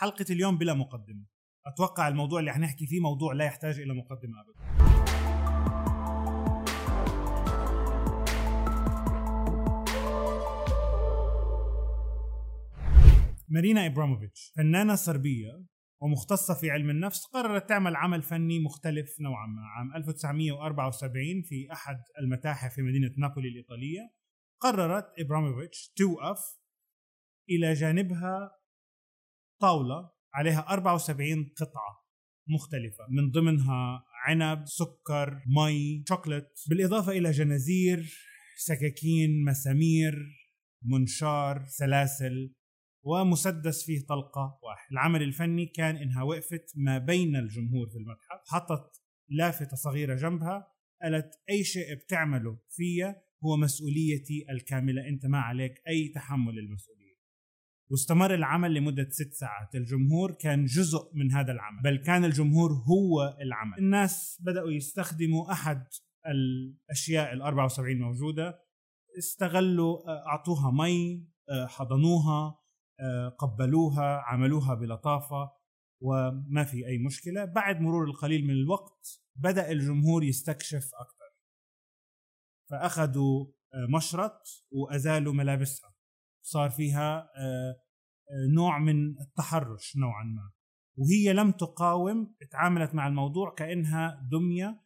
حلقة 0.00 0.24
اليوم 0.30 0.58
بلا 0.58 0.74
مقدمة. 0.74 1.26
أتوقع 1.66 2.08
الموضوع 2.08 2.40
اللي 2.40 2.52
حنحكي 2.52 2.86
فيه 2.86 3.00
موضوع 3.00 3.32
لا 3.32 3.44
يحتاج 3.44 3.80
إلى 3.80 3.94
مقدمة 3.94 4.40
ابدا. 4.40 4.78
مارينا 13.48 13.86
إبراموفيتش 13.86 14.52
فنانة 14.56 14.94
صربية 14.94 15.64
ومختصة 16.02 16.54
في 16.54 16.70
علم 16.70 16.90
النفس 16.90 17.24
قررت 17.24 17.68
تعمل 17.68 17.96
عمل 17.96 18.22
فني 18.22 18.58
مختلف 18.58 19.20
نوعا 19.20 19.46
ما. 19.46 19.62
عام 19.62 19.96
1974 19.96 21.42
في 21.42 21.72
أحد 21.72 22.02
المتاحف 22.18 22.74
في 22.74 22.82
مدينة 22.82 23.10
نابولي 23.18 23.48
الإيطالية 23.48 24.12
قررت 24.60 25.12
إبراموفيتش 25.18 25.92
توقف 25.96 26.38
إلى 27.50 27.72
جانبها 27.72 28.57
طاولة 29.60 30.10
عليها 30.34 30.60
74 30.68 31.52
قطعة 31.56 32.08
مختلفة 32.48 33.04
من 33.10 33.30
ضمنها 33.30 34.04
عنب 34.26 34.64
سكر 34.66 35.42
مي 35.56 36.04
شوكولات 36.08 36.60
بالإضافة 36.68 37.12
إلى 37.12 37.30
جنازير 37.30 38.14
سكاكين 38.56 39.44
مسامير 39.44 40.14
منشار 40.82 41.64
سلاسل 41.66 42.54
ومسدس 43.04 43.84
فيه 43.84 44.06
طلقة 44.06 44.58
واحد. 44.62 44.92
العمل 44.92 45.22
الفني 45.22 45.66
كان 45.66 45.96
إنها 45.96 46.22
وقفت 46.22 46.72
ما 46.76 46.98
بين 46.98 47.36
الجمهور 47.36 47.88
في 47.88 47.98
المتحف 47.98 48.40
حطت 48.46 49.02
لافتة 49.28 49.76
صغيرة 49.76 50.14
جنبها 50.14 50.66
قالت 51.02 51.34
أي 51.50 51.64
شيء 51.64 51.94
بتعمله 51.94 52.58
فيا 52.70 53.22
هو 53.44 53.56
مسؤوليتي 53.56 54.46
الكاملة 54.50 55.08
أنت 55.08 55.26
ما 55.26 55.38
عليك 55.38 55.72
أي 55.88 56.08
تحمل 56.14 56.58
المسؤولية. 56.58 57.07
واستمر 57.90 58.34
العمل 58.34 58.74
لمدة 58.74 59.08
ست 59.10 59.32
ساعات. 59.32 59.74
الجمهور 59.74 60.32
كان 60.32 60.64
جزء 60.64 61.10
من 61.14 61.32
هذا 61.32 61.52
العمل 61.52 61.82
بل 61.82 61.96
كان 61.96 62.24
الجمهور 62.24 62.72
هو 62.72 63.36
العمل. 63.40 63.78
الناس 63.78 64.38
بدأوا 64.40 64.70
يستخدموا 64.70 65.52
أحد 65.52 65.86
الأشياء 66.26 67.32
ال 67.32 67.42
74 67.42 67.98
موجودة 67.98 68.64
استغلوا 69.18 70.10
أعطوها 70.26 70.70
مي 70.70 71.28
حضنوها 71.50 72.58
قبلوها 73.38 74.22
عملوها 74.26 74.74
بلطافة 74.74 75.52
وما 76.02 76.64
في 76.64 76.86
أي 76.86 76.98
مشكلة. 76.98 77.44
بعد 77.44 77.80
مرور 77.80 78.04
القليل 78.04 78.44
من 78.44 78.50
الوقت 78.50 79.22
بدأ 79.36 79.70
الجمهور 79.70 80.24
يستكشف 80.24 80.90
أكثر. 80.94 81.18
فأخذوا 82.70 83.46
مشرط 83.88 84.42
وأزالوا 84.70 85.32
ملابسها 85.32 85.94
صار 86.50 86.70
فيها 86.70 87.28
نوع 88.54 88.78
من 88.78 89.20
التحرش 89.20 89.96
نوعا 89.96 90.24
ما. 90.24 90.50
وهي 90.96 91.32
لم 91.32 91.50
تقاوم 91.50 92.34
تعاملت 92.50 92.94
مع 92.94 93.06
الموضوع 93.06 93.54
كأنها 93.54 94.28
دمية 94.32 94.80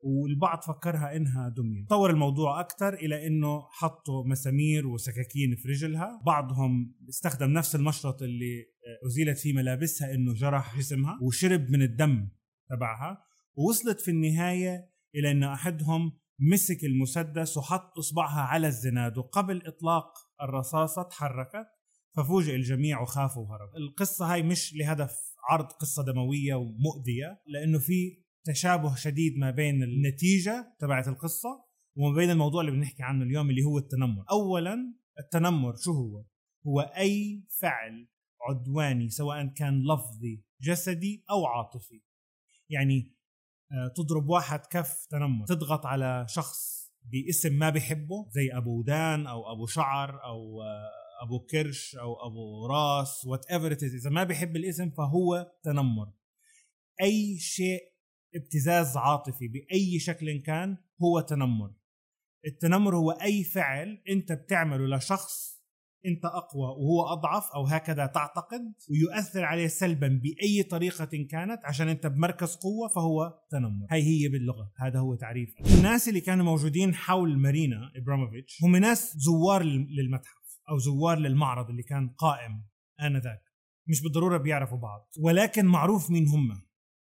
والبعض 0.00 0.62
فكرها 0.62 1.16
إنها 1.16 1.48
دمية. 1.48 1.86
طور 1.88 2.10
الموضوع 2.10 2.60
أكثر 2.60 2.94
إلى 2.94 3.26
إنه 3.26 3.68
حطوا 3.70 4.26
مسامير 4.26 4.86
وسكاكين 4.86 5.56
في 5.56 5.68
رجلها. 5.68 6.22
بعضهم 6.26 6.94
استخدم 7.08 7.50
نفس 7.50 7.74
المشرط 7.74 8.22
اللي 8.22 8.64
أزيلت 9.06 9.38
فيه 9.38 9.52
ملابسها 9.52 10.14
إنه 10.14 10.34
جرح 10.34 10.78
جسمها 10.78 11.18
وشرب 11.22 11.70
من 11.70 11.82
الدم 11.82 12.28
تبعها. 12.70 13.18
ووصلت 13.56 14.00
في 14.00 14.10
النهاية 14.10 14.90
إلى 15.14 15.30
ان 15.30 15.42
أحدهم 15.42 16.18
مسك 16.38 16.84
المسدس 16.84 17.56
وحط 17.56 17.98
إصبعها 17.98 18.40
على 18.40 18.66
الزناد 18.66 19.18
وقبل 19.18 19.66
إطلاق 19.66 20.12
الرصاصة 20.42 21.02
تحركت 21.02 21.66
ففوجئ 22.16 22.54
الجميع 22.54 23.00
وخافوا 23.00 23.42
وهرب 23.42 23.68
القصة 23.76 24.32
هاي 24.32 24.42
مش 24.42 24.74
لهدف 24.74 25.12
عرض 25.50 25.66
قصة 25.72 26.04
دموية 26.04 26.54
ومؤذية 26.54 27.42
لأنه 27.46 27.78
في 27.78 28.22
تشابه 28.44 28.94
شديد 28.94 29.38
ما 29.38 29.50
بين 29.50 29.82
النتيجة 29.82 30.76
تبعت 30.80 31.08
القصة 31.08 31.64
وما 31.96 32.14
بين 32.16 32.30
الموضوع 32.30 32.60
اللي 32.60 32.72
بنحكي 32.72 33.02
عنه 33.02 33.24
اليوم 33.24 33.50
اللي 33.50 33.62
هو 33.62 33.78
التنمر. 33.78 34.24
اولا 34.30 34.94
التنمر 35.18 35.76
شو 35.76 35.92
هو؟ 35.92 36.24
هو 36.66 36.80
أي 36.80 37.44
فعل 37.60 38.08
عدواني 38.48 39.08
سواء 39.08 39.46
كان 39.46 39.82
لفظي 39.82 40.44
جسدي 40.60 41.24
أو 41.30 41.46
عاطفي. 41.46 42.02
يعني 42.68 43.17
تضرب 43.96 44.28
واحد 44.28 44.60
كف 44.66 45.06
تنمر 45.10 45.46
تضغط 45.46 45.86
على 45.86 46.26
شخص 46.28 46.78
باسم 47.02 47.52
ما 47.52 47.70
بيحبه 47.70 48.28
زي 48.30 48.50
أبو 48.52 48.78
ودان 48.78 49.26
أو 49.26 49.52
أبو 49.52 49.66
شعر 49.66 50.24
أو 50.24 50.62
أبو 51.22 51.46
كرش 51.50 51.96
أو 51.96 52.26
أبو 52.26 52.66
راس 52.66 53.24
whatever 53.26 53.72
إذا 53.72 54.10
ما 54.10 54.24
بيحب 54.24 54.56
الاسم 54.56 54.90
فهو 54.90 55.52
تنمر. 55.62 56.12
أي 57.02 57.38
شيء 57.38 57.80
ابتزاز 58.34 58.96
عاطفي 58.96 59.48
بأي 59.48 59.98
شكل 59.98 60.42
كان 60.46 60.76
هو 61.02 61.20
تنمر. 61.20 61.74
التنمر 62.46 62.96
هو 62.96 63.10
أي 63.10 63.44
فعل 63.44 64.02
أنت 64.08 64.32
بتعمله 64.32 64.96
لشخص 64.96 65.57
أنت 66.06 66.24
أقوى 66.24 66.66
وهو 66.66 67.12
أضعف 67.12 67.50
أو 67.54 67.66
هكذا 67.66 68.06
تعتقد 68.06 68.74
ويؤثر 68.90 69.44
عليه 69.44 69.66
سلبا 69.66 70.08
بأي 70.22 70.62
طريقة 70.62 71.26
كانت 71.30 71.64
عشان 71.64 71.88
أنت 71.88 72.06
بمركز 72.06 72.56
قوة 72.56 72.88
فهو 72.88 73.34
تنمر. 73.50 73.86
هاي 73.90 74.02
هي 74.02 74.28
باللغة. 74.28 74.72
هذا 74.78 74.98
هو 74.98 75.14
تعريف. 75.14 75.54
الناس 75.78 76.08
اللي 76.08 76.20
كانوا 76.20 76.44
موجودين 76.44 76.94
حول 76.94 77.38
مارينا 77.38 77.92
إبراموفيتش 77.96 78.64
هم 78.64 78.76
ناس 78.76 79.16
زوار 79.16 79.62
للمتحف 79.62 80.60
أو 80.70 80.78
زوار 80.78 81.18
للمعرض 81.18 81.70
اللي 81.70 81.82
كان 81.82 82.08
قائم 82.08 82.64
آنذاك. 83.00 83.42
مش 83.88 84.02
بالضرورة 84.02 84.36
بيعرفوا 84.36 84.78
بعض 84.78 85.08
ولكن 85.20 85.66
معروف 85.66 86.10
مين 86.10 86.28
هم. 86.28 86.67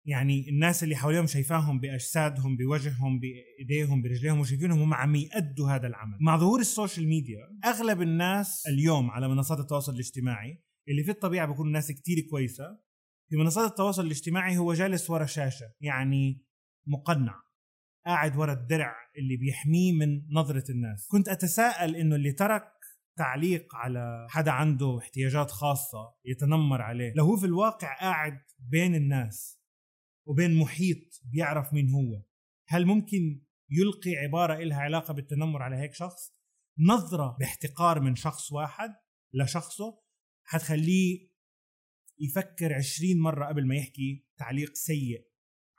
يعني 0.06 0.50
الناس 0.50 0.84
اللي 0.84 0.96
حواليهم 0.96 1.28
شايفاهم 1.28 1.80
بأجسادهم 1.80 2.58
بوجههم 2.58 3.19
بإيديهم 3.19 4.02
برجليهم 4.02 4.40
وشايفينهم 4.40 4.81
هم 4.81 4.94
عم 4.94 5.16
يأدوا 5.16 5.69
هذا 5.69 5.88
العمل. 5.88 6.18
مع 6.22 6.38
ظهور 6.38 6.59
السوشيال 6.59 7.08
ميديا 7.08 7.59
أغلب 7.66 8.02
الناس 8.02 8.63
اليوم 8.68 9.12
على 9.12 9.28
منصات 9.28 9.59
التواصل 9.59 9.94
الاجتماعي 9.94 10.63
اللي 10.90 11.03
في 11.03 11.12
الطبيعة 11.12 11.47
بيكونوا 11.47 11.72
ناس 11.72 11.92
كتير 11.92 12.19
كويسة 12.30 12.80
في 13.30 13.36
منصات 13.36 13.72
التواصل 13.72 14.06
الاجتماعي 14.06 14.58
هو 14.58 14.74
جالس 14.74 15.09
ورا 15.09 15.25
شاشة 15.25 15.66
يعني 15.81 16.46
مقنع 16.88 17.44
قاعد 18.06 18.38
ورا 18.38 18.53
الدرع 18.53 18.96
اللي 19.18 19.38
بيحميه 19.38 19.94
من 19.94 20.22
نظرة 20.31 20.72
الناس. 20.72 21.08
كنت 21.08 21.30
أتساءل 21.30 21.96
إنه 21.96 22.16
اللي 22.16 22.31
ترك 22.31 22.63
تعليق 23.18 23.75
على 23.75 24.28
حدا 24.30 24.52
عنده 24.52 25.00
احتياجات 25.00 25.52
خاصة 25.52 26.16
يتنمر 26.25 26.81
عليه 26.81 27.13
لو 27.16 27.25
هو 27.25 27.38
في 27.38 27.46
الواقع 27.46 28.00
قاعد 28.00 28.40
بين 28.59 28.96
الناس. 28.96 29.62
وبين 30.26 30.56
محيط 30.56 31.22
بيعرف 31.32 31.74
مين 31.74 31.90
هو. 31.90 32.24
هل 32.68 32.86
ممكن 32.86 33.46
يلقي 33.70 34.16
عبارة 34.16 34.54
إلها 34.54 34.78
علاقة 34.78 35.14
بالتنمر 35.14 35.62
على 35.62 35.76
هيك 35.76 35.94
شخص؟ 35.94 36.34
نظرة 36.80 37.38
باحتقار 37.40 38.00
من 38.00 38.16
شخص 38.16 38.52
واحد 38.52 38.96
لشخصه 39.34 40.02
حتخليه 40.44 41.34
يفكر 42.20 42.74
عشرين 42.74 43.20
مرة 43.20 43.46
قبل 43.46 43.68
ما 43.68 43.76
يحكي 43.76 44.28
تعليق 44.38 44.74
سيء 44.74 45.28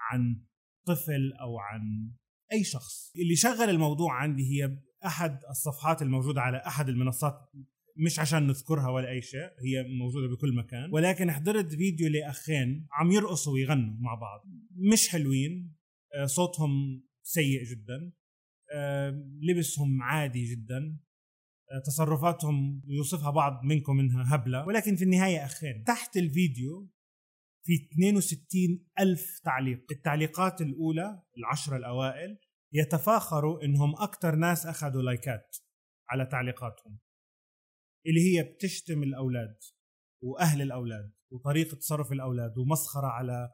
عن 0.01 0.45
طفل 0.87 1.33
أو 1.41 1.59
عن 1.59 2.13
أي 2.53 2.65
شخص. 2.65 3.13
اللي 3.17 3.37
شغل 3.37 3.71
الموضوع 3.71 4.15
عندي 4.15 4.43
هي 4.43 4.79
أحد 5.07 5.41
الصفحات 5.51 6.03
الموجودة 6.03 6.41
على 6.41 6.57
أحد 6.67 6.89
المنصات 6.89 7.51
مش 7.97 8.19
عشان 8.19 8.47
نذكرها 8.47 8.89
ولا 8.89 9.11
أي 9.11 9.23
شيء 9.23 9.51
هي 9.65 9.83
موجودة 9.99 10.27
بكل 10.35 10.55
مكان. 10.55 10.91
ولكن 10.93 11.31
حضرت 11.31 11.75
فيديو 11.75 12.09
لأخين 12.09 12.87
عم 12.93 13.13
يرقصوا 13.13 13.53
ويغنوا 13.53 13.95
مع 14.01 14.15
بعض. 14.15 14.45
مش 14.93 15.09
حلوين 15.09 15.75
صوتهم 16.25 17.03
سيء 17.23 17.65
جدا 17.65 18.13
لبسهم 19.43 20.03
عادي 20.03 20.45
جدا 20.45 20.99
تصرفاتهم 21.87 22.83
يوصفها 22.87 23.31
بعض 23.31 23.65
منكم 23.65 24.01
إنها 24.01 24.35
هبلة. 24.35 24.67
ولكن 24.67 24.97
في 24.97 25.05
النهاية 25.05 25.45
أخين 25.45 25.85
تحت 25.85 26.17
الفيديو 26.17 26.91
في 27.67 27.73
62 27.93 28.87
ألف 29.01 29.41
تعليق. 29.45 29.85
التعليقات 29.93 30.61
الأولى 30.61 31.23
العشرة 31.39 31.77
الأوائل 31.77 32.39
يتفاخروا 32.73 33.65
إنهم 33.65 33.95
أكثر 33.97 34.35
ناس 34.37 34.67
أخذوا 34.67 35.03
لايكات 35.03 35.57
على 36.09 36.27
تعليقاتهم. 36.27 36.99
اللي 38.07 38.21
هي 38.21 38.43
بتشتم 38.43 39.03
الأولاد 39.03 39.57
وأهل 40.23 40.63
الأولاد 40.63 41.13
وطريقة 41.31 41.77
تصرف 41.77 42.13
الأولاد 42.13 42.59
ومسخرة 42.59 43.07
على 43.07 43.51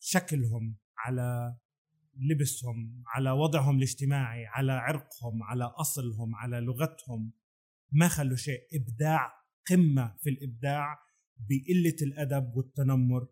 شكلهم 0.00 0.76
على 0.98 1.56
لبسهم 2.30 3.02
على 3.06 3.30
وضعهم 3.30 3.76
الاجتماعي 3.76 4.46
على 4.46 4.72
عرقهم 4.72 5.42
على 5.42 5.64
أصلهم 5.64 6.34
على 6.34 6.60
لغتهم 6.60 7.32
ما 7.92 8.08
خلوا 8.08 8.36
شيء. 8.36 8.60
إبداع 8.74 9.32
قمة 9.70 10.16
في 10.20 10.30
الإبداع 10.30 10.98
بقلة 11.36 11.96
الأدب 12.02 12.56
والتنمر 12.56 13.28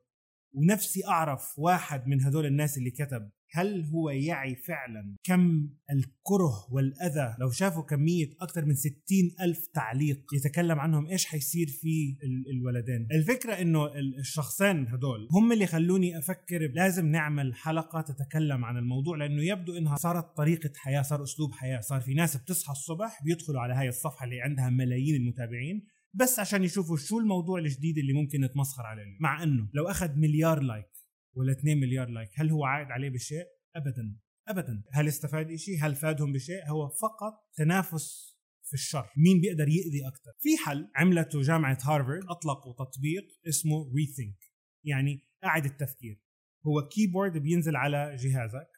ونفسي 0.53 1.07
أعرف 1.07 1.59
واحد 1.59 2.07
من 2.07 2.23
هدول 2.23 2.47
الناس 2.47 2.79
اللي 2.79 2.91
كتب 2.91 3.31
هل 3.53 3.85
هو 3.85 4.11
يعي 4.11 4.55
فعلا 4.55 5.17
كم 5.25 5.69
الكره 5.91 6.67
والأذى؟ 6.73 7.37
لو 7.41 7.51
شافوا 7.51 7.83
كمية 7.83 8.31
أكثر 8.41 8.65
من 8.65 8.75
ستين 8.75 9.35
ألف 9.41 9.67
تعليق 9.67 10.21
يتكلم 10.35 10.81
عنهم 10.81 11.07
إيش 11.07 11.27
حيصير 11.27 11.67
في 11.67 12.17
الولدين؟ 12.51 13.09
الفكرة 13.13 13.53
إنه 13.53 13.87
الشخصين 14.19 14.89
هدول 14.89 15.29
هم 15.33 15.53
اللي 15.53 15.67
خلوني 15.67 16.19
أفكر 16.19 16.71
لازم 16.75 17.07
نعمل 17.07 17.55
حلقة 17.55 18.01
تتكلم 18.01 18.65
عن 18.65 18.77
الموضوع 18.77 19.17
لأنه 19.17 19.43
يبدو 19.43 19.77
إنها 19.77 19.97
صارت 19.97 20.37
طريقة 20.37 20.71
حياة 20.77 21.03
صار 21.03 21.23
أسلوب 21.23 21.53
حياة 21.53 21.81
صار 21.81 22.01
في 22.01 22.15
ناس 22.15 22.37
بتصحى 22.37 22.73
الصبح 22.73 23.23
بيدخلوا 23.25 23.61
على 23.61 23.75
هاي 23.75 23.89
الصفحة 23.89 24.25
اللي 24.25 24.41
عندها 24.41 24.71
ملايين 24.71 25.15
المتابعين 25.15 25.87
بس 26.15 26.39
عشان 26.39 26.65
يشوفوا 26.65 26.97
شو 26.97 27.19
الموضوع 27.19 27.59
الجديد 27.59 27.99
اللي 27.99 28.13
ممكن 28.13 28.41
نتمسخر 28.41 28.83
عليه. 28.83 29.17
مع 29.21 29.43
إنه 29.43 29.71
لو 29.75 29.89
أخذ 29.89 30.17
مليار 30.17 30.61
like 30.61 30.91
ولا 31.37 31.53
2 31.53 31.81
مليار 31.81 32.09
like 32.09 32.31
هل 32.35 32.51
هو 32.51 32.65
عائد 32.65 32.91
عليه 32.91 33.11
بشيء؟ 33.11 33.45
ابدا. 33.77 34.17
ابدا. 34.49 34.83
هل 34.93 35.09
استفاد 35.09 35.55
شيء 35.55 35.79
هل 35.81 35.95
فادهم 35.95 36.33
بشيء؟ 36.33 36.69
هو 36.69 36.89
فقط 36.89 37.35
تنافس 37.57 38.39
في 38.65 38.75
الشر. 38.75 39.07
مين 39.17 39.41
بيقدر 39.41 39.69
يأذي 39.69 40.09
أكثر 40.09 40.33
في 40.41 40.57
حل. 40.67 40.91
عملته 40.97 41.43
جامعة 41.43 41.79
هارفارد 41.83 42.25
أطلقوا 42.29 42.73
تطبيق 42.73 43.25
اسمه 43.49 43.93
ReThink. 43.97 44.39
يعني 44.85 45.27
أعد 45.43 45.65
التفكير. 45.65 46.23
هو 46.67 46.89
keyboard 46.89 47.39
بينزل 47.39 47.77
على 47.77 48.17
جهازك. 48.17 48.69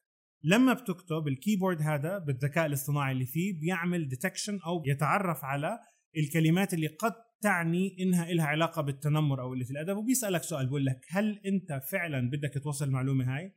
لما 0.44 0.72
بتكتب 0.72 1.28
ال 1.28 1.34
keyboard 1.34 1.82
هذا 1.82 2.18
بالذكاء 2.18 2.66
الاصطناعي 2.66 3.12
اللي 3.12 3.26
فيه 3.26 3.60
بيعمل 3.60 4.08
detection 4.08 4.58
أو 4.66 4.82
يتعرف 4.86 5.44
على 5.44 5.78
الكلمات 6.16 6.74
اللي 6.74 6.86
قد 6.86 7.12
تعني 7.42 7.96
إنها 8.00 8.32
لها 8.32 8.46
علاقة 8.46 8.82
بالتنمر 8.82 9.40
أو 9.40 9.50
قله 9.50 9.70
الأدب. 9.70 9.96
وبيسألك 9.96 10.42
سؤال 10.42 10.66
بقول 10.66 10.86
لك 10.86 11.00
هل 11.08 11.40
أنت 11.46 11.82
فعلا 11.90 12.30
بدك 12.30 12.62
توصل 12.62 12.84
المعلومة 12.84 13.36
هاي؟ 13.36 13.56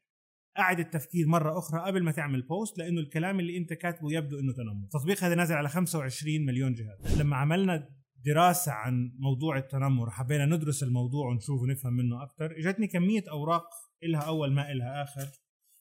أعد 0.59 0.79
التفكير 0.79 1.27
مرة 1.27 1.59
أخرى 1.59 1.81
قبل 1.81 2.03
ما 2.03 2.11
تعمل 2.11 2.41
بوست 2.41 2.77
لأنه 2.77 3.01
الكلام 3.01 3.39
اللي 3.39 3.57
أنت 3.57 3.73
كاتبه 3.73 4.13
يبدو 4.13 4.39
إنه 4.39 4.53
تنمر. 4.53 4.83
التطبيق 4.83 5.23
هذا 5.23 5.35
نازل 5.35 5.55
على 5.55 5.69
25 5.69 6.45
مليون 6.45 6.73
جهاز 6.73 7.21
لما 7.21 7.35
عملنا 7.35 7.89
دراسة 8.25 8.71
عن 8.71 9.11
موضوع 9.19 9.57
التنمر 9.57 10.09
حبينا 10.09 10.45
ندرس 10.45 10.83
الموضوع 10.83 11.27
ونشوف 11.27 11.61
ونفهم 11.61 11.94
منه 11.94 12.23
أكثر 12.23 12.57
إجتني 12.57 12.88
كمية 12.88 13.23
أوراق 13.29 13.65
إلها 14.03 14.21
أول 14.21 14.53
ما 14.53 14.71
إلها 14.71 15.03
آخر 15.03 15.27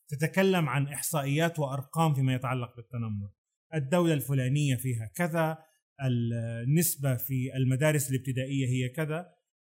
تتكلم 0.08 0.68
عن 0.68 0.86
إحصائيات 0.86 1.58
وأرقام 1.58 2.14
فيما 2.14 2.34
يتعلق 2.34 2.76
بالتنمر. 2.76 3.30
الدولة 3.74 4.14
الفلانية 4.14 4.76
فيها 4.76 5.10
كذا 5.14 5.58
النسبة 6.06 7.16
في 7.16 7.56
المدارس 7.56 8.10
الابتدائية 8.10 8.66
هي 8.66 8.88
كذا. 8.88 9.34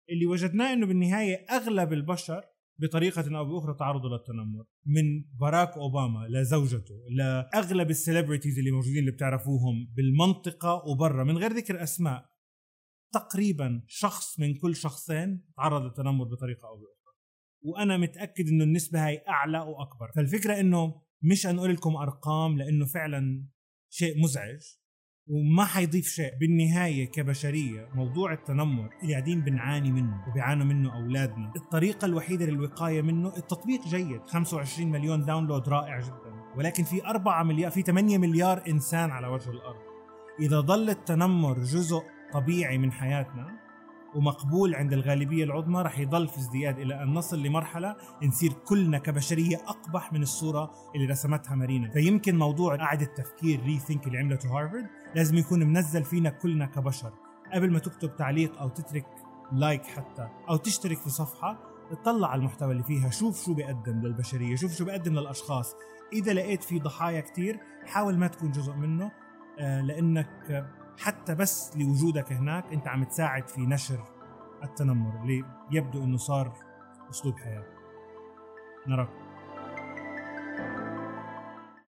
اللي 0.10 0.26
وجدناه 0.26 0.74
إنه 0.74 0.86
بالنهاية 0.86 1.46
أغلب 1.50 1.94
البشر 1.94 2.44
بطريقة 2.80 3.38
أو 3.38 3.46
بأخرى 3.46 3.76
تعرضوا 3.80 4.10
للتنمر 4.10 4.66
من 4.86 5.24
باراك 5.40 5.70
أوباما 5.78 6.28
لزوجته 6.30 6.96
لاغلب 7.10 7.90
ال 7.90 7.95
celebrities 7.95 8.60
اللي 8.60 8.72
موجودين 8.72 9.00
اللي 9.00 9.12
بتعرفوهم 9.12 9.94
بالمنطقة 9.96 10.84
وبرا 10.88 11.24
من 11.24 11.38
غير 11.38 11.52
ذكر 11.54 11.84
أسماء 11.84 12.30
تقريبا 13.14 13.84
شخص 13.88 14.40
من 14.40 14.56
كل 14.56 14.76
شخصين 14.76 15.46
تعرض 15.58 15.82
للتنمر 15.82 16.26
بطريقة 16.26 16.68
أو 16.68 16.76
بأخرى. 16.76 17.16
وأنا 17.62 17.98
متأكد 17.98 18.48
إنه 18.48 18.64
النسبة 18.64 19.08
هاي 19.08 19.24
أعلى 19.28 19.60
وأكبر. 19.60 20.12
فالفكرة 20.16 20.60
إنه 20.60 21.02
مش 21.22 21.46
نقول 21.46 21.74
لكم 21.74 21.96
أرقام 21.96 22.58
لأنه 22.58 22.86
فعلا 22.86 23.48
شيء 23.90 24.24
مزعج. 24.24 24.62
وما 25.30 25.66
حيضيف 25.66 26.08
شيء 26.08 26.32
بالنهاية 26.40 27.12
كبشرية. 27.12 27.90
موضوع 27.96 28.34
التنمر 28.34 28.90
اللي 29.02 29.14
قاعدين 29.14 29.42
بنعاني 29.42 29.92
منه 29.92 30.28
وبيعانوا 30.28 30.66
منه 30.66 30.96
أولادنا. 30.96 31.54
الطريقة 31.56 32.06
الوحيدة 32.06 32.46
للوقاية 32.46 33.02
منه 33.02 33.38
التطبيق 33.38 33.88
جيد. 33.88 34.22
25 34.28 34.92
مليون 34.92 35.26
download 35.26 35.70
رائع 35.70 36.00
جدا. 36.00 36.34
ولكن 36.58 36.84
في 36.84 37.06
4 37.06 37.44
مليار 37.44 37.72
في 37.72 37.82
8 37.82 38.18
مليار 38.18 38.64
إنسان 38.68 39.10
على 39.10 39.28
وجه 39.28 39.50
الأرض. 39.50 39.82
إذا 40.40 40.62
ظل 40.62 40.90
التنمر 40.90 41.54
جزء 41.54 42.02
طبيعي 42.34 42.78
من 42.78 42.92
حياتنا 42.92 43.67
ومقبول 44.18 44.76
عند 44.76 44.94
الغالبية 44.94 45.44
العظمى 45.44 45.82
رح 45.82 46.00
يضل 46.00 46.28
في 46.28 46.38
ازدياد 46.38 46.80
إلى 46.80 47.04
أن 47.04 47.14
نصل 47.14 47.44
لمرحلة 47.44 47.96
نصير 48.24 48.54
كلنا 48.54 48.98
كبشرية 49.00 49.58
أقبح 49.58 50.14
من 50.14 50.22
الصورة 50.22 50.72
اللي 50.96 51.08
رسمتها 51.08 51.56
مارينا. 51.56 51.90
فيمكن 51.90 52.38
موضوع 52.38 52.76
إعادة 52.76 53.06
التفكير 53.06 53.64
ReThink 53.64 54.08
اللي 54.08 54.18
عملته 54.18 54.60
هارفرد 54.60 54.88
لازم 55.16 55.38
يكون 55.38 55.64
منزل 55.64 56.04
فينا 56.04 56.30
كلنا 56.30 56.66
كبشر. 56.66 57.12
قبل 57.54 57.72
ما 57.72 57.80
تكتب 57.80 58.16
تعليق 58.16 58.60
أو 58.62 58.70
تترك 58.70 59.06
لايك 59.52 59.86
حتى 59.86 60.28
أو 60.50 60.56
تشترك 60.58 60.98
في 60.98 61.10
صفحة 61.10 61.58
اطلع 61.92 62.28
على 62.28 62.40
المحتوى 62.40 62.72
اللي 62.72 62.84
فيها 62.84 63.10
شوف 63.10 63.46
شو 63.46 63.54
بيقدم 63.54 64.02
للبشرية 64.02 64.56
شوف 64.56 64.74
شو 64.74 64.86
بيقدم 64.86 65.14
للأشخاص. 65.14 65.76
إذا 66.14 66.34
لقيت 66.34 66.64
في 66.64 66.80
ضحايا 66.80 67.22
كتير 67.22 67.60
حاول 67.86 68.18
ما 68.18 68.28
تكون 68.28 68.52
جزء 68.52 68.74
منه 68.74 69.12
آه، 69.60 69.82
لأنك 69.82 70.68
حتى 70.98 71.36
بس 71.36 71.78
لوجودك 71.78 72.32
هناك 72.34 72.74
انت 72.74 72.88
عم 72.88 73.04
تساعد 73.04 73.48
في 73.48 73.62
نشر 73.62 74.04
التنمر 74.64 75.22
اللي 75.22 75.44
يبدو 75.72 76.04
انه 76.04 76.18
صار 76.18 76.54
أسلوب 77.10 77.36
حياة. 77.36 77.66
نراكم 78.88 79.27